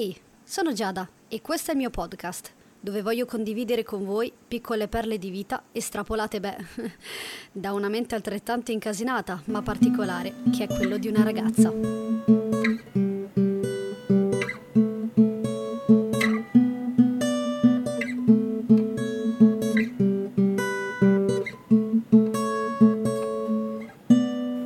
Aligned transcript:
Ehi, 0.00 0.16
sono 0.42 0.72
Giada 0.72 1.06
e 1.28 1.42
questo 1.42 1.70
è 1.70 1.74
il 1.74 1.80
mio 1.80 1.90
podcast, 1.90 2.52
dove 2.80 3.02
voglio 3.02 3.26
condividere 3.26 3.82
con 3.82 4.06
voi 4.06 4.32
piccole 4.48 4.88
perle 4.88 5.18
di 5.18 5.28
vita 5.28 5.64
estrapolate, 5.72 6.40
beh, 6.40 6.56
da 7.52 7.74
una 7.74 7.90
mente 7.90 8.14
altrettanto 8.14 8.72
incasinata, 8.72 9.42
ma 9.46 9.60
particolare, 9.60 10.36
che 10.56 10.64
è 10.64 10.74
quello 10.74 10.96
di 10.96 11.08
una 11.08 11.22
ragazza. 11.22 12.39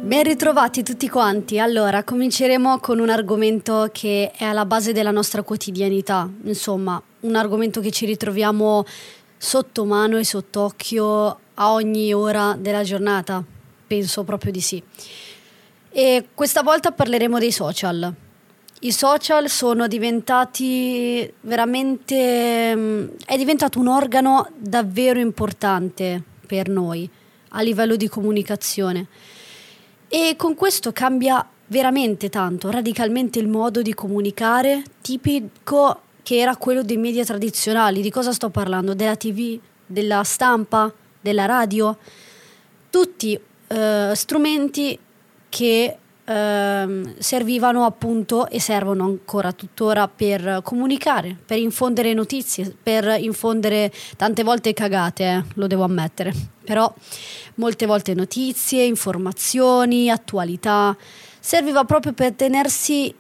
Ben 0.05 0.23
ritrovati 0.23 0.82
tutti 0.82 1.09
quanti. 1.09 1.59
Allora, 1.59 2.04
cominceremo 2.04 2.79
con 2.79 2.98
un 2.98 3.09
argomento 3.09 3.89
che 3.91 4.32
è 4.36 4.45
alla 4.45 4.66
base 4.66 4.93
della 4.93 5.11
nostra 5.11 5.43
quotidianità, 5.43 6.29
insomma, 6.43 7.03
un 7.21 7.35
argomento 7.35 7.80
che 7.80 7.90
ci 7.90 8.04
ritroviamo 8.04 8.85
sotto 9.39 9.86
mano 9.86 10.18
e 10.18 10.25
sott'occhio 10.25 11.39
a 11.54 11.72
ogni 11.72 12.13
ora 12.13 12.54
della 12.58 12.82
giornata. 12.82 13.43
Penso 13.86 14.25
proprio 14.25 14.53
di 14.53 14.61
sì. 14.61 14.82
E 15.89 16.27
questa 16.35 16.63
volta 16.63 16.93
parleremo 16.93 17.39
dei 17.39 17.50
social. 17.50 18.14
I 18.80 18.93
social 18.93 19.49
sono 19.49 19.86
diventati 19.86 21.32
veramente 21.41 22.77
mm, 22.77 23.07
è 23.25 23.39
diventato 23.39 23.79
un 23.79 23.89
organo 23.89 24.50
davvero 24.55 25.18
importante 25.18 26.22
per 26.46 26.68
noi 26.68 27.08
a 27.57 27.63
livello 27.63 27.96
di 27.96 28.07
comunicazione 28.07 29.07
e 30.08 30.35
con 30.36 30.54
questo 30.54 30.93
cambia 30.93 31.46
veramente 31.67 32.28
tanto, 32.28 32.70
radicalmente 32.70 33.39
il 33.39 33.48
modo 33.48 33.83
di 33.83 33.94
comunicare 33.94 34.83
tipico 35.00 36.00
che 36.22 36.39
era 36.39 36.56
quello 36.56 36.83
dei 36.83 36.97
media 36.97 37.25
tradizionali. 37.25 38.00
Di 38.00 38.11
cosa 38.11 38.33
sto 38.33 38.50
parlando? 38.50 38.94
Della 38.94 39.16
TV, 39.16 39.58
della 39.86 40.22
stampa, 40.25 40.92
della 41.20 41.47
radio? 41.47 41.97
Tutti 42.91 43.38
eh, 43.66 44.12
strumenti 44.14 44.98
che 45.48 45.98
eh, 46.27 47.14
servivano 47.19 47.84
appunto 47.84 48.48
e 48.48 48.61
servono 48.61 49.05
ancora 49.05 49.53
tuttora 49.53 50.08
per 50.08 50.61
comunicare, 50.62 51.36
per 51.44 51.58
infondere 51.58 52.12
notizie, 52.14 52.75
per 52.83 53.16
infondere 53.20 53.92
tante 54.16 54.42
volte 54.42 54.72
cagate, 54.72 55.25
eh, 55.25 55.44
lo 55.55 55.66
devo 55.66 55.84
ammettere. 55.84 56.33
Però 56.64 56.92
molte 57.56 57.86
volte 57.86 58.14
notizie, 58.14 58.84
informazioni, 58.84 60.11
attualità. 60.11 60.97
Serviva 61.39 61.84
proprio 61.84 62.12
per 62.14 62.33
tenersi 62.33 63.14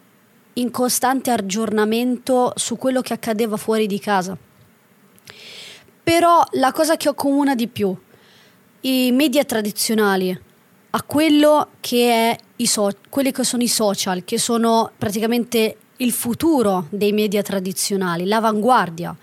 in 0.54 0.70
costante 0.70 1.30
aggiornamento 1.30 2.52
su 2.56 2.76
quello 2.76 3.00
che 3.02 3.12
accadeva 3.12 3.56
fuori 3.56 3.86
di 3.86 3.98
casa. 3.98 4.36
Però 6.02 6.42
la 6.52 6.72
cosa 6.72 6.96
che 6.96 7.08
accomuna 7.08 7.54
di 7.54 7.68
più 7.68 7.94
i 8.82 9.10
media 9.12 9.44
tradizionali 9.44 10.38
a 10.96 11.02
quello 11.02 11.70
che 11.80 12.38
so- 12.56 12.90
quelli 13.08 13.32
che 13.32 13.42
sono 13.42 13.62
i 13.62 13.68
social, 13.68 14.24
che 14.24 14.38
sono 14.38 14.92
praticamente 14.96 15.76
il 15.96 16.12
futuro 16.12 16.86
dei 16.90 17.12
media 17.12 17.42
tradizionali, 17.42 18.26
l'avanguardia. 18.26 19.14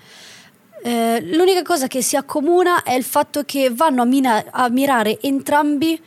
Eh, 0.84 1.22
l'unica 1.34 1.62
cosa 1.62 1.88
che 1.88 2.02
si 2.02 2.18
accomuna 2.18 2.84
è 2.84 2.94
il 2.94 3.04
fatto 3.04 3.44
che 3.46 3.70
vanno 3.70 4.02
a, 4.02 4.06
mina- 4.06 4.44
a 4.52 4.68
mirare 4.70 5.20
entrambi 5.22 6.00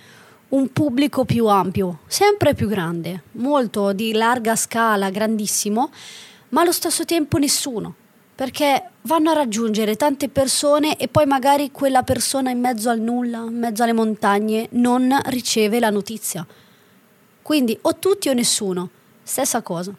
un 0.49 0.71
pubblico 0.71 1.25
più 1.25 1.47
ampio, 1.47 2.01
sempre 2.07 2.55
più 2.55 2.69
grande, 2.69 3.23
molto 3.33 3.95
di 3.95 4.13
larga 4.13 4.57
scala, 4.57 5.09
grandissimo, 5.09 5.91
ma 6.51 6.61
allo 6.61 6.73
stesso 6.73 7.07
tempo 7.07 7.39
nessuno, 7.39 7.95
perché 8.35 8.91
vanno 9.03 9.31
a 9.31 9.35
raggiungere 9.35 9.97
tante 9.97 10.29
persone 10.29 10.97
e 10.97 11.09
poi 11.09 11.27
magari 11.27 11.71
quella 11.71 12.03
persona 12.03 12.51
in 12.51 12.59
mezzo 12.59 12.91
al 12.91 13.01
nulla, 13.01 13.39
in 13.39 13.59
mezzo 13.59 13.83
alle 13.83 13.93
montagne, 13.93 14.69
non 14.73 15.17
riceve 15.27 15.79
la 15.79 15.91
notizia. 15.91 16.47
Quindi 17.43 17.79
o 17.83 17.97
tutti 17.97 18.29
o 18.29 18.33
nessuno, 18.33 18.91
stessa 19.23 19.63
cosa. 19.63 19.95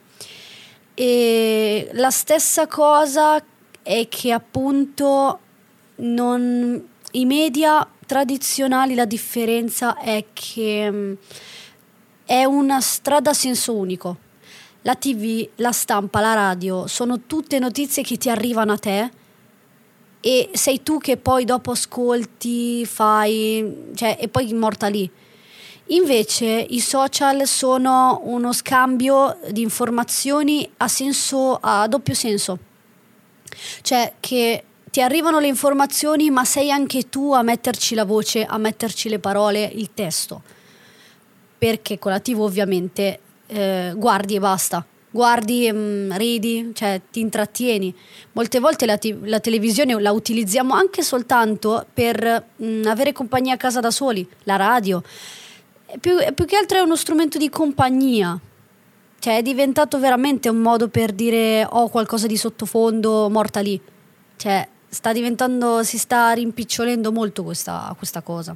E 0.93 1.89
la 1.93 2.09
stessa 2.09 2.67
cosa 2.67 3.41
è 3.81 4.07
che 4.09 4.31
appunto 4.31 5.39
non, 5.97 6.87
i 7.11 7.25
media 7.25 7.87
tradizionali 8.05 8.95
la 8.95 9.05
differenza 9.05 9.97
è 9.97 10.25
che 10.33 10.91
mm, 10.91 11.13
è 12.25 12.43
una 12.43 12.81
strada 12.81 13.29
a 13.29 13.33
senso 13.33 13.75
unico. 13.75 14.17
La 14.85 14.95
TV, 14.95 15.47
la 15.55 15.71
stampa, 15.71 16.19
la 16.21 16.33
radio 16.33 16.87
sono 16.87 17.21
tutte 17.27 17.59
notizie 17.59 18.03
che 18.03 18.17
ti 18.17 18.29
arrivano 18.29 18.73
a 18.73 18.77
te 18.77 19.09
e 20.19 20.49
sei 20.53 20.83
tu 20.83 20.99
che 20.99 21.17
poi 21.17 21.43
dopo 21.43 21.71
ascolti, 21.71 22.85
fai, 22.85 23.91
cioè, 23.95 24.17
e 24.19 24.27
poi 24.27 24.53
morta 24.53 24.87
lì. 24.87 25.09
Invece 25.87 26.65
i 26.69 26.79
social 26.79 27.45
sono 27.45 28.21
uno 28.23 28.53
scambio 28.53 29.37
di 29.51 29.61
informazioni 29.61 30.67
a 30.77 30.87
senso 30.87 31.57
a 31.61 31.87
doppio 31.87 32.13
senso 32.13 32.73
cioè 33.81 34.13
che 34.19 34.63
ti 34.89 35.01
arrivano 35.01 35.39
le 35.39 35.47
informazioni, 35.47 36.29
ma 36.29 36.45
sei 36.45 36.71
anche 36.71 37.09
tu 37.09 37.33
a 37.33 37.41
metterci 37.41 37.95
la 37.95 38.05
voce, 38.05 38.45
a 38.45 38.57
metterci 38.57 39.09
le 39.09 39.19
parole, 39.19 39.63
il 39.63 39.93
testo. 39.93 40.41
Perché 41.57 41.99
con 41.99 42.11
la 42.11 42.19
TV 42.19 42.39
ovviamente 42.39 43.19
eh, 43.47 43.93
guardi 43.95 44.35
e 44.35 44.39
basta. 44.39 44.85
Guardi, 45.09 45.71
mh, 45.71 45.77
mm, 45.77 46.11
ridi, 46.13 46.71
cioè 46.73 46.99
ti 47.09 47.19
intrattieni. 47.21 47.95
Molte 48.33 48.59
volte 48.59 48.85
la, 48.85 48.97
t- 48.97 49.17
la 49.23 49.39
televisione 49.39 49.99
la 50.01 50.11
utilizziamo 50.11 50.73
anche 50.73 51.01
soltanto 51.01 51.85
per 51.93 52.45
mh, 52.55 52.65
mm, 52.65 52.85
avere 52.85 53.13
compagnia 53.13 53.53
a 53.53 53.57
casa 53.57 53.79
da 53.79 53.91
soli, 53.91 54.27
la 54.43 54.57
radio. 54.57 55.01
Più, 55.99 56.17
più 56.33 56.45
che 56.45 56.57
altro 56.57 56.79
è 56.79 56.81
uno 56.81 56.95
strumento 56.95 57.37
di 57.37 57.49
compagnia, 57.49 58.37
cioè 59.19 59.37
è 59.37 59.41
diventato 59.41 59.99
veramente 59.99 60.49
un 60.49 60.57
modo 60.57 60.89
per 60.89 61.13
dire 61.13 61.65
ho 61.69 61.87
qualcosa 61.87 62.27
di 62.27 62.35
sottofondo 62.35 63.29
morta 63.29 63.61
lì. 63.61 63.79
Cioè 64.35 64.67
sta 64.89 65.13
diventando, 65.13 65.83
si 65.83 65.97
sta 65.97 66.31
rimpicciolendo 66.31 67.11
molto 67.11 67.43
questa, 67.43 67.93
questa 67.97 68.21
cosa. 68.21 68.55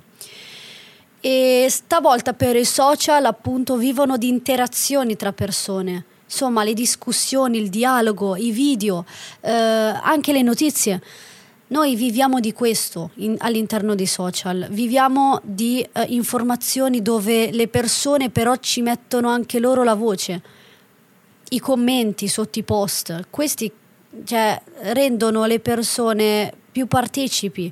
E 1.21 1.67
stavolta 1.69 2.33
per 2.33 2.55
i 2.55 2.65
social 2.65 3.25
appunto 3.25 3.75
vivono 3.75 4.17
di 4.17 4.27
interazioni 4.27 5.15
tra 5.15 5.33
persone. 5.33 6.05
Insomma, 6.25 6.63
le 6.63 6.73
discussioni, 6.73 7.57
il 7.57 7.69
dialogo, 7.69 8.35
i 8.35 8.51
video, 8.51 9.05
eh, 9.41 9.51
anche 9.51 10.31
le 10.31 10.41
notizie. 10.41 11.01
Noi 11.67 11.95
viviamo 11.95 12.39
di 12.39 12.53
questo 12.53 13.11
in, 13.15 13.35
all'interno 13.39 13.95
dei 13.95 14.05
social, 14.05 14.67
viviamo 14.69 15.39
di 15.43 15.81
eh, 15.81 16.03
informazioni 16.09 17.01
dove 17.01 17.51
le 17.51 17.67
persone 17.67 18.29
però 18.29 18.55
ci 18.55 18.81
mettono 18.81 19.29
anche 19.29 19.59
loro 19.59 19.83
la 19.83 19.93
voce 19.93 20.41
i 21.49 21.59
commenti 21.59 22.27
sotto 22.27 22.59
i 22.59 22.63
post, 22.63 23.27
questi 23.29 23.71
cioè, 24.23 24.61
rendono 24.81 25.45
le 25.45 25.59
persone 25.59 26.53
più 26.71 26.87
partecipi, 26.87 27.71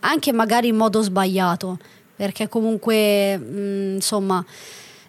anche 0.00 0.32
magari 0.32 0.68
in 0.68 0.76
modo 0.76 1.02
sbagliato, 1.02 1.78
perché 2.16 2.48
comunque, 2.48 3.36
mh, 3.36 3.60
mm, 3.60 3.94
insomma, 3.94 4.44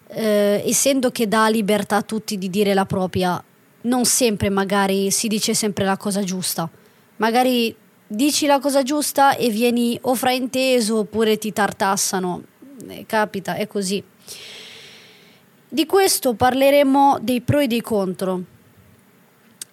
eh, 0.10 0.62
essendo 0.66 1.10
che 1.10 1.28
dà 1.28 1.48
libertà 1.48 1.98
a 1.98 2.02
tutti 2.02 2.38
di 2.38 2.50
dire 2.50 2.74
la 2.74 2.86
propria, 2.86 3.42
non 3.82 4.06
sempre 4.06 4.50
magari 4.50 5.10
si 5.12 5.28
dice 5.28 5.54
sempre 5.54 5.86
la 5.86 5.98
cosa 5.98 6.22
giusta. 6.22 6.70
Magari 7.18 7.76
dici 8.06 8.46
la 8.46 8.60
cosa 8.60 8.84
giusta 8.84 9.36
e 9.36 9.50
vieni 9.50 9.98
o 10.04 10.16
frainteso 10.16 11.00
oppure 11.00 11.38
ti 11.38 11.52
tartassano. 11.52 12.44
Eh, 12.88 13.06
capita, 13.06 13.56
è 13.56 13.68
così. 13.68 14.04
Di 15.70 15.86
questo 15.86 16.34
parleremo 16.34 17.20
dei 17.22 17.42
pro 17.42 17.60
e 17.60 17.68
dei 17.68 17.82
contro. 17.82 18.42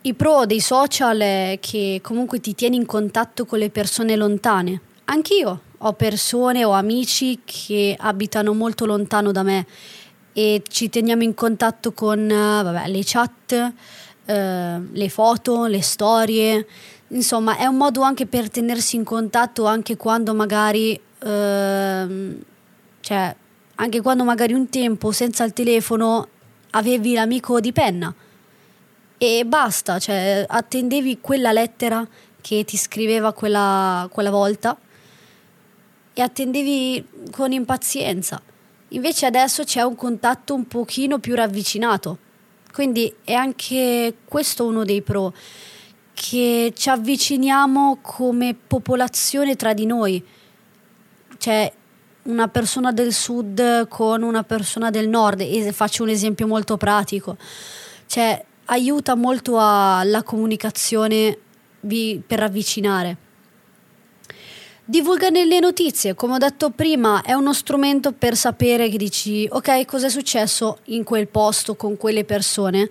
I 0.03 0.15
pro 0.15 0.45
dei 0.45 0.61
social 0.61 1.19
è 1.19 1.59
che 1.61 2.01
comunque 2.03 2.41
ti 2.41 2.55
tieni 2.55 2.77
in 2.77 2.85
contatto 2.85 3.47
con 3.47 3.59
le 3.59 3.71
persone 3.71 4.17
lontane. 4.17 4.81
Anch'io 5.05 5.61
ho 5.87 5.93
persone 5.93 6.65
o 6.65 6.71
amici 6.71 7.41
che 7.45 7.95
abitano 7.99 8.55
molto 8.55 8.87
lontano 8.87 9.33
da 9.33 9.43
me 9.43 9.67
e 10.33 10.63
ci 10.67 10.89
teniamo 10.89 11.23
in 11.23 11.35
contatto 11.35 11.93
con 11.93 12.27
vabbè, 12.27 12.89
le 12.89 13.03
chat, 13.05 13.73
eh, 14.25 14.81
le 14.91 15.09
foto, 15.11 15.67
le 15.67 15.83
storie. 15.83 16.67
Insomma, 17.09 17.57
è 17.57 17.67
un 17.67 17.77
modo 17.77 18.01
anche 18.01 18.27
per 18.27 18.49
tenersi 18.49 18.97
in 18.97 19.05
contatto 19.05 19.67
anche 19.67 19.97
quando 19.97 20.35
magari 20.35 20.99
eh, 21.19 22.39
cioè, 23.01 23.37
anche 23.75 24.01
quando 24.01 24.25
magari 24.25 24.55
un 24.55 24.69
tempo 24.71 25.13
senza 25.13 25.45
il 25.45 25.53
telefono 25.53 26.29
avevi 26.71 27.13
l'amico 27.13 27.61
di 27.61 27.73
penna 27.73 28.13
e 29.19 29.45
basta, 29.45 29.99
cioè 29.99 30.45
attendevi 30.49 31.19
quella 31.21 31.53
lettera 31.53 32.07
che 32.41 32.65
ti 32.65 32.77
scriveva 32.77 33.33
quella, 33.33 34.09
quella 34.11 34.31
volta 34.31 34.77
e 36.15 36.23
attendevi 36.23 37.05
con 37.31 37.53
impazienza. 37.53 38.41
Invece 38.89 39.27
adesso 39.27 39.65
c'è 39.65 39.83
un 39.83 39.97
contatto 39.97 40.55
un 40.55 40.67
pochino 40.67 41.19
più 41.19 41.35
ravvicinato, 41.35 42.19
Quindi 42.73 43.15
è 43.23 43.35
anche 43.35 44.17
questo 44.25 44.67
uno 44.67 44.85
dei 44.85 45.01
pro, 45.01 45.33
che 46.13 46.73
ci 46.77 46.89
avviciniamo 46.89 47.99
come 48.03 48.57
popolazione 48.67 49.55
tra 49.55 49.73
di 49.73 49.87
noi. 49.87 50.21
Cioè, 51.39 51.73
una 52.25 52.49
persona 52.49 52.91
del 52.91 53.13
sud 53.13 53.87
con 53.87 54.23
una 54.23 54.43
persona 54.43 54.91
del 54.91 55.09
nord, 55.09 55.43
e 55.43 55.71
faccio 55.71 56.03
un 56.03 56.09
esempio 56.09 56.49
molto 56.49 56.77
pratico. 56.77 57.37
Cioè, 58.07 58.45
aiuta 58.65 59.15
molto 59.15 59.57
alla 59.57 60.25
comunicazione 60.25 61.39
vi, 61.83 62.21
per 62.27 62.43
avvicinare. 62.43 63.17
Divulgare 64.87 65.47
le 65.47 65.61
notizie, 65.61 66.15
come 66.15 66.35
ho 66.35 66.39
detto 66.39 66.69
prima, 66.69 67.23
è 67.23 67.33
uno 67.33 67.55
strumento 67.55 68.13
per 68.13 68.37
sapere 68.37 68.91
che 68.91 68.99
dici 68.99 69.49
ok, 69.51 69.87
cosa 69.87 70.09
è 70.09 70.11
successo 70.11 70.81
in 70.89 71.05
quel 71.05 71.27
posto 71.27 71.75
con 71.75 71.97
quelle 71.97 72.27
persone. 72.27 72.91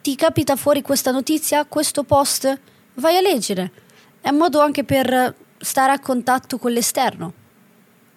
Ti 0.00 0.14
capita 0.14 0.54
fuori 0.54 0.80
questa 0.80 1.10
notizia, 1.10 1.64
questo 1.64 2.04
post, 2.04 2.56
vai 2.94 3.16
a 3.16 3.20
leggere. 3.20 3.72
È 4.20 4.28
un 4.28 4.36
modo 4.36 4.60
anche 4.60 4.84
per 4.84 5.34
stare 5.58 5.90
a 5.90 5.98
contatto 5.98 6.56
con 6.58 6.70
l'esterno. 6.70 7.32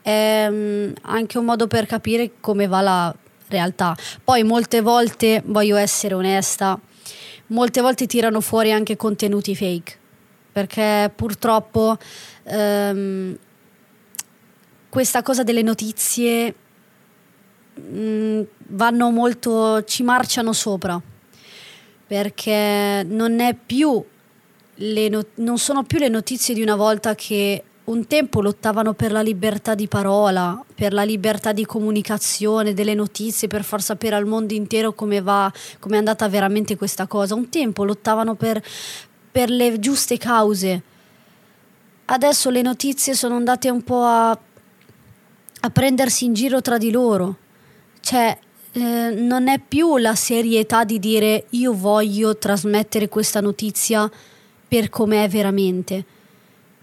È 0.03 0.45
um, 0.47 0.93
anche 1.01 1.39
un 1.39 1.45
modo 1.45 1.65
per 1.65 1.87
capire 1.87 2.33
come 2.39 2.67
va 2.67 2.81
la 2.81 3.15
realtà. 3.47 3.97
Poi 4.23 4.43
molte 4.43 4.81
volte, 4.81 5.41
voglio 5.43 5.77
essere 5.77 6.13
onesta, 6.13 6.79
molte 7.47 7.81
volte 7.81 8.05
tirano 8.05 8.41
fuori 8.41 8.71
anche 8.71 8.95
contenuti 8.95 9.55
fake 9.55 10.03
perché 10.55 11.11
purtroppo 11.13 11.97
ehm, 12.43 13.37
questa 14.87 15.21
cosa 15.21 15.43
delle 15.43 15.61
notizie 15.61 16.55
mh, 17.73 17.99
mm, 17.99 18.41
vanno 18.67 19.09
molto, 19.09 19.83
ci 19.83 20.01
marciano 20.03 20.53
sopra 20.53 21.01
perché 22.07 23.05
non 23.05 23.57
più 23.65 24.01
le 24.75 25.09
no- 25.09 25.25
non 25.35 25.57
sono 25.57 25.83
più 25.83 25.99
le 25.99 26.07
notizie 26.07 26.53
di 26.53 26.61
una 26.61 26.77
volta 26.77 27.15
che 27.15 27.61
un 27.85 28.07
tempo 28.07 28.41
lottavano 28.41 28.93
per 28.93 29.11
la 29.11 29.21
libertà 29.21 29.75
di 29.75 29.89
parola, 29.89 30.63
per 30.73 30.93
la 30.93 31.03
libertà 31.03 31.51
di 31.51 31.65
comunicazione 31.65 32.73
delle 32.73 32.93
notizie, 32.93 33.49
per 33.49 33.63
far 33.63 33.81
sapere 33.81 34.15
al 34.15 34.25
mondo 34.25 34.53
intero 34.53 34.93
come 34.93 35.21
va, 35.21 35.51
come 35.79 35.95
è 35.95 35.97
andata 35.97 36.27
veramente 36.29 36.77
questa 36.77 37.05
cosa. 37.07 37.35
Un 37.35 37.49
tempo 37.49 37.83
lottavano 37.83 38.33
per, 38.35 38.63
per 39.35 39.49
le 39.49 39.79
giuste 39.79 40.17
cause. 40.17 40.81
Adesso 42.05 42.49
le 42.49 42.61
notizie 42.61 43.13
sono 43.15 43.35
andate 43.35 43.69
un 43.69 43.83
po' 43.83 44.01
a, 44.01 44.29
a 44.29 45.69
prendersi 45.71 46.23
in 46.23 46.33
giro 46.33 46.61
tra 46.61 46.77
di 46.77 46.89
loro. 46.89 47.35
Cioè, 47.99 48.39
eh, 48.71 48.79
non 49.13 49.49
è 49.49 49.59
più 49.59 49.97
la 49.97 50.15
serietà 50.15 50.85
di 50.85 50.99
dire 50.99 51.47
io 51.49 51.73
voglio 51.73 52.37
trasmettere 52.37 53.09
questa 53.09 53.41
notizia 53.41 54.09
per 54.69 54.89
com'è 54.89 55.27
veramente. 55.27 56.05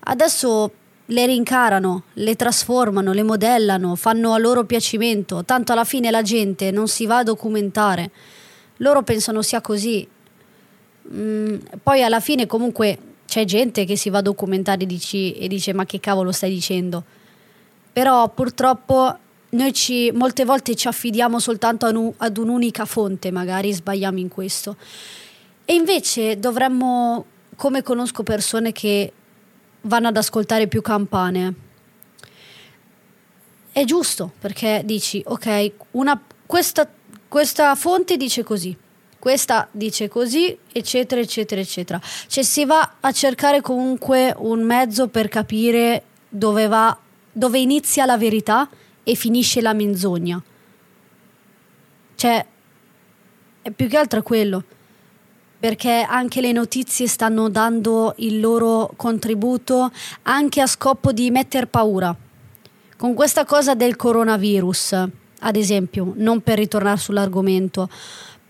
Adesso 0.00 0.72
le 1.06 1.24
rincarano, 1.24 2.02
le 2.12 2.36
trasformano, 2.36 3.14
le 3.14 3.22
modellano, 3.22 3.94
fanno 3.94 4.34
a 4.34 4.38
loro 4.38 4.64
piacimento, 4.64 5.42
tanto 5.42 5.72
alla 5.72 5.84
fine 5.84 6.10
la 6.10 6.20
gente 6.20 6.70
non 6.70 6.86
si 6.86 7.06
va 7.06 7.16
a 7.16 7.22
documentare. 7.22 8.10
Loro 8.76 9.02
pensano 9.02 9.40
sia 9.40 9.62
così 9.62 10.06
Mm, 11.10 11.56
poi 11.82 12.02
alla 12.02 12.20
fine 12.20 12.46
comunque 12.46 12.98
c'è 13.26 13.44
gente 13.44 13.84
che 13.84 13.96
si 13.96 14.10
va 14.10 14.18
a 14.18 14.22
documentare 14.22 14.82
e 14.82 14.86
dice, 14.86 15.36
e 15.36 15.48
dice 15.48 15.72
ma 15.72 15.84
che 15.84 16.00
cavolo 16.00 16.32
stai 16.32 16.50
dicendo? 16.50 17.02
Però 17.92 18.28
purtroppo 18.28 19.18
noi 19.50 19.72
ci, 19.72 20.10
molte 20.14 20.44
volte 20.44 20.74
ci 20.74 20.88
affidiamo 20.88 21.38
soltanto 21.38 21.86
ad, 21.86 21.96
un, 21.96 22.12
ad 22.18 22.38
un'unica 22.38 22.84
fonte, 22.84 23.30
magari 23.30 23.72
sbagliamo 23.72 24.18
in 24.18 24.28
questo. 24.28 24.76
E 25.64 25.74
invece 25.74 26.38
dovremmo, 26.38 27.24
come 27.56 27.82
conosco 27.82 28.22
persone 28.22 28.72
che 28.72 29.12
vanno 29.82 30.08
ad 30.08 30.16
ascoltare 30.16 30.68
più 30.68 30.80
campane, 30.80 31.54
è 33.72 33.84
giusto 33.84 34.32
perché 34.38 34.82
dici, 34.84 35.22
ok, 35.24 35.72
una, 35.92 36.20
questa, 36.46 36.88
questa 37.28 37.74
fonte 37.74 38.16
dice 38.16 38.42
così, 38.42 38.76
questa 39.22 39.68
dice 39.70 40.08
così, 40.08 40.58
eccetera, 40.72 41.20
eccetera, 41.20 41.60
eccetera. 41.60 42.00
Cioè 42.26 42.42
si 42.42 42.64
va 42.64 42.94
a 42.98 43.12
cercare 43.12 43.60
comunque 43.60 44.34
un 44.36 44.64
mezzo 44.64 45.06
per 45.06 45.28
capire 45.28 46.02
dove 46.28 46.66
va, 46.66 46.98
dove 47.30 47.60
inizia 47.60 48.04
la 48.04 48.18
verità 48.18 48.68
e 49.04 49.14
finisce 49.14 49.60
la 49.60 49.74
menzogna. 49.74 50.42
Cioè, 52.16 52.46
è 53.62 53.70
più 53.70 53.86
che 53.86 53.96
altro 53.96 54.24
quello. 54.24 54.64
Perché 55.56 56.02
anche 56.02 56.40
le 56.40 56.50
notizie 56.50 57.06
stanno 57.06 57.48
dando 57.48 58.14
il 58.16 58.40
loro 58.40 58.92
contributo 58.96 59.92
anche 60.22 60.60
a 60.60 60.66
scopo 60.66 61.12
di 61.12 61.30
mettere 61.30 61.68
paura. 61.68 62.12
Con 62.96 63.14
questa 63.14 63.44
cosa 63.44 63.76
del 63.76 63.94
coronavirus, 63.94 64.92
ad 65.44 65.54
esempio, 65.54 66.12
non 66.16 66.40
per 66.40 66.58
ritornare 66.58 66.98
sull'argomento, 66.98 67.88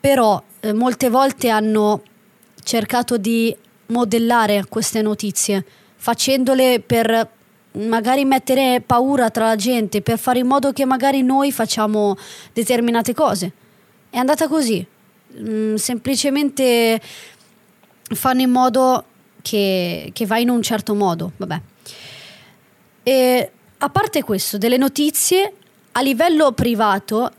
però 0.02 0.42
eh, 0.58 0.72
molte 0.72 1.08
volte 1.08 1.48
hanno 1.48 2.02
cercato 2.64 3.16
di 3.16 3.56
modellare 3.86 4.64
queste 4.68 5.00
notizie, 5.00 5.64
facendole 5.94 6.80
per 6.80 7.30
magari 7.74 8.24
mettere 8.24 8.82
paura 8.84 9.30
tra 9.30 9.46
la 9.46 9.54
gente, 9.54 10.02
per 10.02 10.18
fare 10.18 10.40
in 10.40 10.48
modo 10.48 10.72
che 10.72 10.84
magari 10.84 11.22
noi 11.22 11.52
facciamo 11.52 12.16
determinate 12.52 13.14
cose. 13.14 13.52
È 14.10 14.16
andata 14.16 14.48
così, 14.48 14.84
mm, 15.38 15.76
semplicemente 15.76 17.00
fanno 18.02 18.40
in 18.40 18.50
modo 18.50 19.04
che, 19.40 20.10
che 20.12 20.26
va 20.26 20.38
in 20.38 20.50
un 20.50 20.62
certo 20.62 20.96
modo, 20.96 21.30
vabbè. 21.36 21.60
E 23.04 23.50
a 23.78 23.88
parte 23.88 24.22
questo, 24.24 24.58
delle 24.58 24.78
notizie 24.78 25.52
a 25.92 26.02
livello 26.02 26.50
privato 26.50 27.30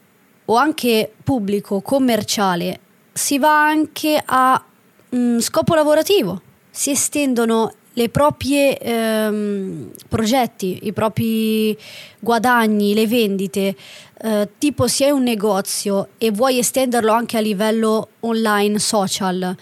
o 0.45 0.56
anche 0.56 1.12
pubblico, 1.24 1.81
commerciale, 1.81 2.80
si 3.13 3.38
va 3.38 3.66
anche 3.68 4.22
a 4.24 4.63
mh, 5.10 5.18
mm, 5.18 5.40
scopo 5.40 5.75
lavorativo, 5.75 6.42
si 6.69 6.92
estendono 6.92 7.74
le 7.94 8.10
proprie 8.10 8.78
ehm, 8.78 9.92
progetti, 10.10 10.80
i 10.84 10.94
propri 10.94 11.78
guadagni, 12.19 12.94
le 12.94 13.06
vendite, 13.07 13.75
eh, 14.22 14.50
tipo 14.57 14.88
se 14.88 15.06
hai 15.06 15.12
un 15.12 15.24
negozio 15.24 16.10
e 16.18 16.31
vuoi 16.31 16.57
estenderlo 16.57 17.12
anche 17.12 17.38
a 17.38 17.42
livello 17.42 18.10
online, 18.22 18.80
social. 18.80 19.56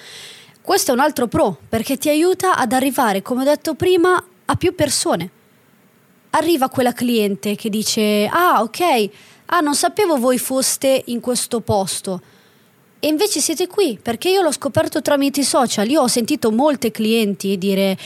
Questo 0.62 0.92
è 0.92 0.94
un 0.94 1.02
altro 1.02 1.28
pro 1.28 1.58
perché 1.68 1.98
ti 1.98 2.08
aiuta 2.08 2.56
ad 2.56 2.72
arrivare, 2.72 3.22
come 3.22 3.42
ho 3.42 3.46
detto 3.46 3.74
prima, 3.74 4.24
a 4.46 4.56
più 4.56 4.76
persone. 4.76 5.30
Arriva 6.32 6.70
quella 6.70 6.94
cliente 6.94 7.56
che 7.56 7.70
dice: 7.70 8.30
Ah, 8.32 8.62
ok, 8.62 9.10
ah, 9.54 9.60
non 9.60 9.76
sapevo 9.76 10.18
voi 10.18 10.38
foste 10.38 11.04
in 11.06 11.20
questo 11.20 11.62
posto. 11.62 12.22
E 13.00 13.08
invece 13.08 13.40
siete 13.40 13.68
qui 13.68 13.98
perché 14.02 14.30
io 14.30 14.42
l'ho 14.42 14.52
scoperto 14.52 15.02
tramite 15.02 15.40
i 15.40 15.44
social. 15.44 15.90
Io 15.90 16.02
ho 16.02 16.08
sentito 16.08 16.52
molte 16.52 16.92
clienti 16.92 17.58
dire: 17.58 17.98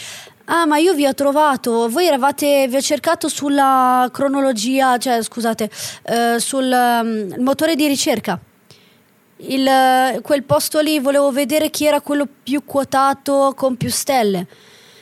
Ah, 0.45 0.65
ma 0.65 0.77
io 0.77 0.93
vi 0.93 1.05
ho 1.05 1.13
trovato, 1.13 1.89
voi 1.89 2.05
eravate, 2.05 2.67
vi 2.67 2.75
ho 2.75 2.81
cercato 2.81 3.27
sulla 3.27 4.07
cronologia, 4.11 4.97
cioè 4.97 5.21
scusate, 5.21 5.69
eh, 6.03 6.39
sul 6.39 6.71
um, 6.71 7.35
motore 7.39 7.75
di 7.75 7.87
ricerca. 7.87 8.39
Il, 9.37 9.69
quel 10.21 10.43
posto 10.43 10.79
lì 10.79 10.99
volevo 10.99 11.29
vedere 11.31 11.69
chi 11.69 11.85
era 11.85 11.99
quello 11.99 12.25
più 12.43 12.63
quotato 12.63 13.53
con 13.55 13.75
più 13.75 13.89
stelle. 13.89 14.47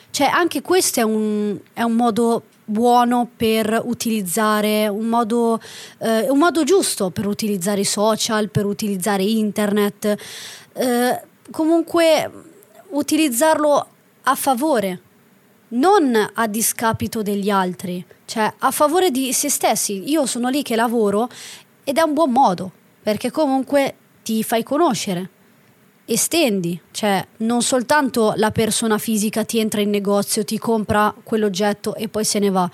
Cioè, 0.10 0.28
anche 0.28 0.62
questo 0.62 1.00
è 1.00 1.04
un, 1.04 1.58
è 1.74 1.84
un 1.84 1.94
modo 1.94 2.44
buono 2.66 3.30
per 3.36 3.82
utilizzare, 3.84 4.88
un 4.88 5.06
modo, 5.06 5.60
eh, 6.00 6.30
un 6.30 6.38
modo 6.38 6.64
giusto 6.64 7.10
per 7.10 7.28
utilizzare 7.28 7.82
i 7.82 7.86
social, 7.86 8.50
per 8.50 8.66
utilizzare 8.66 9.24
internet, 9.24 10.16
eh, 10.74 11.22
comunque 11.52 12.32
utilizzarlo 12.90 13.88
a 14.24 14.36
favore, 14.36 15.02
non 15.70 16.32
a 16.34 16.48
discapito 16.48 17.22
degli 17.22 17.50
altri, 17.50 18.06
cioè 18.26 18.54
a 18.58 18.72
favore 18.72 19.12
di 19.12 19.34
se 19.34 19.50
stessi. 19.50 20.10
Io 20.10 20.26
sono 20.26 20.50
lì 20.50 20.62
che 20.62 20.76
lavoro 20.76 21.30
ed 21.84 21.98
è 21.98 22.02
un 22.02 22.14
buon 22.14 22.32
modo, 22.32 22.72
perché 23.02 23.32
comunque 23.32 23.96
ti 24.24 24.44
fai 24.44 24.64
conoscere 24.64 25.30
estendi, 26.06 26.80
cioè 26.92 27.26
non 27.38 27.62
soltanto 27.62 28.34
la 28.36 28.52
persona 28.52 28.98
fisica 28.98 29.44
ti 29.44 29.60
entra 29.60 29.82
in 29.82 29.90
negozio, 29.90 30.44
ti 30.44 30.58
compra 30.58 31.14
quell'oggetto 31.24 31.96
e 31.96 32.08
poi 32.08 32.26
se 32.26 32.40
ne 32.40 32.50
va, 32.50 32.70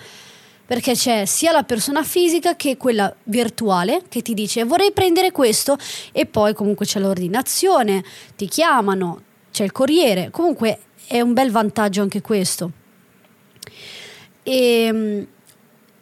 perché 0.66 0.94
c'è 0.94 1.26
sia 1.26 1.52
la 1.52 1.64
persona 1.64 2.04
fisica 2.04 2.56
che 2.56 2.78
quella 2.78 3.14
virtuale 3.24 4.04
che 4.08 4.22
ti 4.22 4.34
dice 4.34 4.64
vorrei 4.66 4.92
prendere 4.92 5.32
questo. 5.32 5.78
E 6.12 6.28
poi 6.28 6.54
comunque 6.54 6.86
c'è 6.86 7.00
l'ordinazione, 7.00 8.04
ti 8.36 8.48
chiamano, 8.48 9.22
c'è 9.52 9.64
il 9.64 9.72
corriere, 9.72 10.30
comunque 10.30 10.80
è 11.08 11.22
un 11.22 11.34
bel 11.34 11.50
vantaggio 11.50 12.04
anche 12.04 12.22
questo. 12.22 12.72
E 14.44 14.84
ehm, 14.84 15.28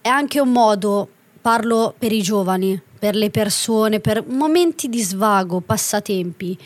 è 0.02 0.10
anche 0.10 0.40
un 0.42 0.52
modo, 0.52 1.10
parlo 1.42 1.96
per 1.98 2.12
i 2.12 2.22
giovani, 2.22 2.82
per 3.00 3.16
le 3.16 3.30
persone, 3.30 4.02
per 4.02 4.26
momenti 4.28 4.90
di 4.90 5.02
svago, 5.02 5.62
passatempi, 5.62 6.58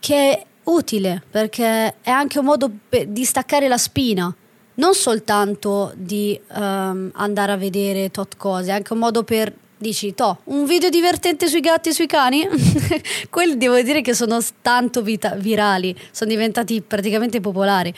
che 0.00 0.32
è 0.32 0.44
utile 0.64 1.22
perché 1.30 1.94
è 2.00 2.10
anche 2.10 2.38
un 2.38 2.46
modo 2.46 2.70
di 3.06 3.24
staccare 3.24 3.68
la 3.68 3.78
spina, 3.78 4.34
non 4.74 4.94
soltanto 4.94 5.92
di 5.94 6.38
um, 6.54 7.10
andare 7.14 7.52
a 7.52 7.56
vedere 7.56 8.10
tot 8.10 8.36
cose, 8.36 8.70
è 8.70 8.74
anche 8.74 8.92
un 8.92 8.98
modo 8.98 9.22
per 9.22 9.52
dici, 9.80 10.14
to, 10.14 10.40
un 10.44 10.66
video 10.66 10.90
divertente 10.90 11.48
sui 11.48 11.60
gatti 11.60 11.88
e 11.88 11.92
sui 11.92 12.06
cani? 12.06 12.46
Quelli 13.30 13.56
devo 13.56 13.80
dire 13.80 14.02
che 14.02 14.14
sono 14.14 14.38
tanto 14.60 15.02
vita- 15.02 15.34
virali, 15.36 15.96
sono 16.10 16.30
diventati 16.30 16.82
praticamente 16.82 17.40
popolari. 17.40 17.92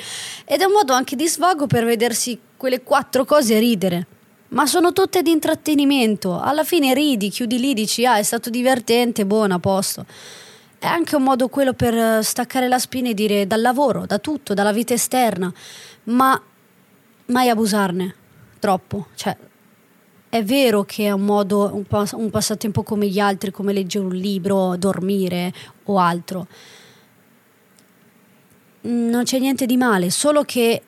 Ed 0.44 0.60
è 0.60 0.64
un 0.64 0.72
modo 0.72 0.92
anche 0.92 1.16
di 1.16 1.26
svago 1.26 1.66
per 1.66 1.84
vedersi 1.84 2.38
quelle 2.56 2.82
quattro 2.82 3.24
cose 3.24 3.56
e 3.56 3.58
ridere. 3.58 4.06
Ma 4.48 4.66
sono 4.66 4.92
tutte 4.92 5.22
di 5.22 5.30
intrattenimento. 5.30 6.38
Alla 6.38 6.62
fine 6.62 6.94
ridi, 6.94 7.30
chiudi 7.30 7.58
lì, 7.58 7.74
dici, 7.74 8.06
ah, 8.06 8.18
è 8.18 8.22
stato 8.22 8.48
divertente, 8.48 9.26
buono, 9.26 9.54
a 9.54 9.58
posto. 9.58 10.06
È 10.82 10.88
anche 10.88 11.14
un 11.14 11.22
modo 11.22 11.46
quello 11.46 11.74
per 11.74 12.24
staccare 12.24 12.66
la 12.66 12.80
spina 12.80 13.10
e 13.10 13.14
dire 13.14 13.46
dal 13.46 13.60
lavoro, 13.60 14.04
da 14.04 14.18
tutto, 14.18 14.52
dalla 14.52 14.72
vita 14.72 14.92
esterna, 14.92 15.52
ma 16.06 16.42
mai 17.26 17.48
abusarne 17.48 18.12
troppo. 18.58 19.06
Cioè, 19.14 19.36
è 20.28 20.42
vero 20.42 20.82
che 20.82 21.04
è 21.04 21.12
un 21.12 21.20
modo, 21.20 21.70
un, 21.72 21.84
pass- 21.84 22.14
un 22.14 22.30
passatempo 22.30 22.82
come 22.82 23.06
gli 23.06 23.20
altri, 23.20 23.52
come 23.52 23.72
leggere 23.72 24.06
un 24.06 24.12
libro, 24.16 24.74
dormire 24.76 25.52
o 25.84 26.00
altro. 26.00 26.48
Non 28.80 29.22
c'è 29.22 29.38
niente 29.38 29.66
di 29.66 29.76
male, 29.76 30.10
solo 30.10 30.42
che 30.42 30.82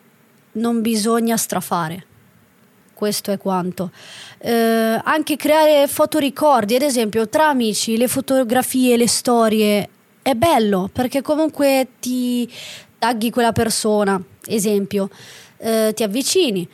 non 0.54 0.80
bisogna 0.80 1.36
strafare. 1.36 2.06
Questo 2.94 3.32
è 3.32 3.38
quanto. 3.38 3.90
Eh, 4.38 5.00
anche 5.02 5.36
creare 5.36 5.86
fotoricordi, 5.88 6.76
ad 6.76 6.82
esempio, 6.82 7.28
tra 7.28 7.48
amici, 7.48 7.96
le 7.96 8.08
fotografie, 8.08 8.96
le 8.96 9.08
storie, 9.08 9.88
è 10.22 10.34
bello 10.34 10.88
perché 10.90 11.20
comunque 11.20 11.88
ti 12.00 12.50
tagli 12.98 13.30
quella 13.30 13.52
persona, 13.52 14.20
esempio, 14.46 15.10
eh, 15.58 15.92
ti 15.94 16.02
avvicini 16.02 16.66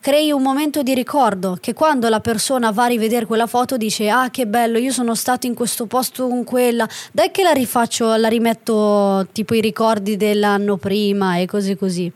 crei 0.00 0.32
un 0.32 0.42
momento 0.42 0.82
di 0.82 0.94
ricordo 0.94 1.58
che 1.60 1.74
quando 1.74 2.08
la 2.08 2.20
persona 2.20 2.70
va 2.70 2.84
a 2.84 2.88
rivedere 2.88 3.26
quella 3.26 3.46
foto 3.46 3.76
dice 3.76 4.08
ah 4.08 4.30
che 4.30 4.46
bello 4.46 4.78
io 4.78 4.92
sono 4.92 5.14
stato 5.14 5.46
in 5.46 5.54
questo 5.54 5.86
posto 5.86 6.26
con 6.26 6.42
quella. 6.42 6.88
Dai 7.12 7.30
che 7.30 7.42
la 7.42 7.52
rifaccio 7.52 8.16
la 8.16 8.28
rimetto 8.28 9.28
tipo 9.32 9.54
i 9.54 9.60
ricordi 9.60 10.16
dell'anno 10.16 10.78
prima 10.78 11.36
e 11.36 11.46
così 11.46 11.76
così 11.76 12.10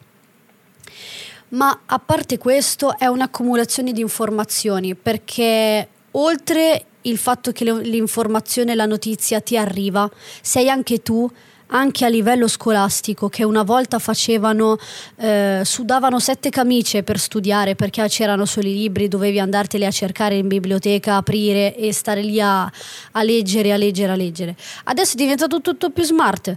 ma 1.55 1.81
a 1.87 1.99
parte 1.99 2.39
questo 2.39 2.97
è 2.99 3.07
un'accumulazione 3.07 3.93
di 3.93 4.01
informazioni 4.01 4.95
perché 4.95 5.89
oltre 6.13 6.85
il 7.03 7.19
fatto 7.19 7.53
che 7.53 7.65
l'informazione 7.65 8.73
e 8.73 8.75
la 8.75 8.87
notizia 8.87 9.41
ti 9.41 9.57
arriva 9.57 10.11
sei 10.41 10.69
anche 10.69 11.03
tu 11.03 11.29
anche 11.69 12.05
a 12.05 12.09
livello 12.09 12.47
scolastico 12.47 13.29
che 13.29 13.43
una 13.43 13.63
volta 13.63 13.99
facevano, 13.99 14.77
eh, 15.17 15.63
sudavano 15.65 16.21
sette 16.21 16.51
camicie 16.51 17.03
per 17.03 17.19
studiare 17.19 17.75
perché 17.75 18.07
c'erano 18.07 18.45
solo 18.45 18.69
i 18.69 18.75
libri, 18.75 19.09
dovevi 19.09 19.41
andarteli 19.41 19.85
a 19.85 19.91
cercare 19.91 20.37
in 20.37 20.47
biblioteca, 20.47 21.17
aprire 21.17 21.75
e 21.75 21.93
stare 21.93 22.23
lì 22.23 22.41
a, 22.41 22.65
a 22.65 23.23
leggere, 23.23 23.73
a 23.73 23.77
leggere, 23.77 24.13
a 24.13 24.17
leggere. 24.17 24.55
Adesso 24.85 25.15
è 25.15 25.17
diventato 25.17 25.61
tutto 25.61 25.91
più 25.91 26.05
smart. 26.05 26.57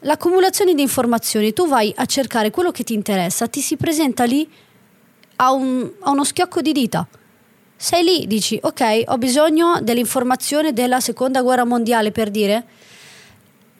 L'accumulazione 0.00 0.74
di 0.74 0.82
informazioni, 0.82 1.52
tu 1.52 1.66
vai 1.66 1.92
a 1.96 2.04
cercare 2.04 2.50
quello 2.50 2.70
che 2.70 2.84
ti 2.84 2.94
interessa, 2.94 3.46
ti 3.48 3.60
si 3.60 3.76
presenta 3.76 4.24
lì 4.24 4.48
a, 5.36 5.52
un, 5.52 5.90
a 6.00 6.10
uno 6.10 6.24
schiocco 6.24 6.60
di 6.60 6.72
dita. 6.72 7.06
Sei 7.76 8.04
lì, 8.04 8.26
dici, 8.26 8.58
ok, 8.60 9.02
ho 9.06 9.18
bisogno 9.18 9.80
dell'informazione 9.82 10.72
della 10.72 11.00
seconda 11.00 11.42
guerra 11.42 11.64
mondiale 11.64 12.10
per 12.10 12.30
dire 12.30 12.64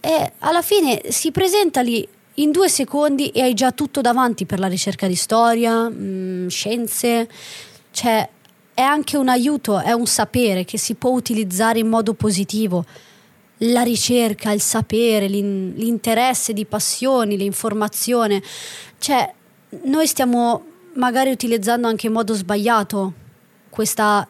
e 0.00 0.32
alla 0.38 0.62
fine 0.62 1.02
si 1.08 1.32
presenta 1.32 1.80
lì 1.80 2.06
in 2.35 2.52
due 2.52 2.68
secondi 2.68 3.30
e 3.30 3.42
hai 3.42 3.54
già 3.54 3.73
tutto 3.73 4.00
davanti 4.00 4.46
per 4.46 4.61
la 4.61 4.68
ricerca 4.68 5.06
di 5.08 5.16
storia, 5.16 5.88
mh, 5.88 5.94
mm, 5.99 6.46
scienze, 6.46 7.28
cioè 7.90 8.28
è 8.73 8.82
anche 8.82 9.16
un 9.16 9.28
aiuto, 9.28 9.80
è 9.80 9.92
un 9.92 10.06
sapere 10.06 10.64
che 10.64 10.78
si 10.78 10.94
può 10.94 11.11
utilizzare 11.11 11.78
in 11.78 11.88
modo 11.88 12.12
positivo. 12.14 12.85
La 13.58 13.82
ricerca, 13.82 14.50
il 14.52 14.60
sapere, 14.60 15.28
l'in- 15.28 15.72
l'interesse 15.76 16.52
di 16.52 16.66
passioni, 16.66 17.36
l'informazione, 17.36 18.42
cioè 18.98 19.32
noi 19.84 20.06
stiamo 20.06 20.64
magari 20.94 21.30
utilizzando 21.30 21.86
anche 21.86 22.06
in 22.06 22.12
modo 22.12 22.34
sbagliato 22.34 23.12
questa, 23.70 24.26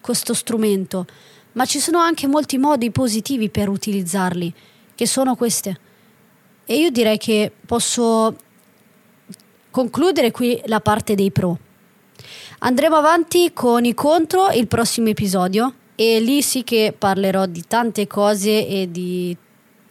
questo 0.00 0.34
strumento, 0.34 1.06
ma 1.52 1.64
ci 1.64 1.78
sono 1.78 1.98
anche 1.98 2.26
molti 2.26 2.58
modi 2.58 2.90
positivi 2.90 3.48
per 3.48 3.68
utilizzarli 3.68 4.52
che 4.94 5.06
sono 5.06 5.34
queste. 5.34 5.80
E 6.64 6.76
io 6.76 6.90
direi 6.90 7.16
che 7.16 7.50
posso 7.64 8.36
concludere 9.70 10.30
qui 10.30 10.60
la 10.66 10.80
parte 10.80 11.14
dei 11.14 11.30
pro. 11.30 11.58
Andremo 12.60 12.96
avanti 12.96 13.52
con 13.52 13.84
i 13.84 13.94
contro 13.94 14.50
il 14.50 14.66
prossimo 14.66 15.08
episodio 15.08 15.74
e 16.00 16.20
lì 16.20 16.42
sì 16.42 16.62
che 16.62 16.94
parlerò 16.96 17.46
di 17.46 17.64
tante 17.66 18.06
cose 18.06 18.68
e 18.68 18.88
di, 18.88 19.36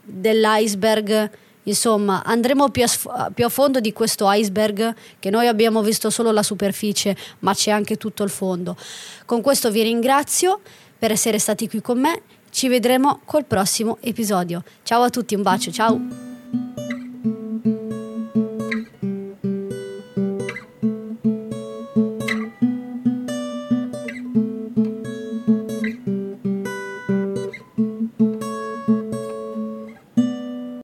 dell'iceberg. 0.01 1.29
Insomma, 1.63 2.23
andremo 2.23 2.69
più 2.69 2.85
a, 2.85 3.29
più 3.29 3.43
a, 3.43 3.49
fondo 3.49 3.81
di 3.81 3.91
questo 3.91 4.25
iceberg 4.29 4.95
che 5.19 5.29
noi 5.29 5.47
abbiamo 5.47 5.81
visto 5.81 6.09
solo 6.09 6.31
la 6.31 6.43
superficie, 6.43 7.13
ma 7.39 7.53
c'è 7.53 7.71
anche 7.71 7.97
tutto 7.97 8.23
il 8.23 8.29
fondo. 8.29 8.77
Con 9.25 9.41
questo 9.41 9.69
vi 9.69 9.81
ringrazio 9.81 10.61
per 10.97 11.11
essere 11.11 11.39
stati 11.39 11.67
qui 11.67 11.81
con 11.81 11.99
me 11.99 12.21
ci 12.51 12.69
vedremo 12.69 13.19
col 13.25 13.43
prossimo 13.43 13.97
episodio. 13.99 14.63
Ciao 14.83 15.01
a 15.01 15.09
tutti, 15.09 15.35
un 15.35 15.41
bacio, 15.41 15.71
ciao! 15.71 16.86